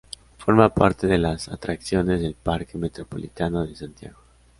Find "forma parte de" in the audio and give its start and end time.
0.39-1.19